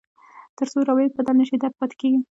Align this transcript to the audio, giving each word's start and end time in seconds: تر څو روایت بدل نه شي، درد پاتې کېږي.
تر 0.57 0.67
څو 0.71 0.77
روایت 0.89 1.11
بدل 1.17 1.35
نه 1.39 1.45
شي، 1.49 1.55
درد 1.61 1.73
پاتې 1.79 1.95
کېږي. 2.01 2.19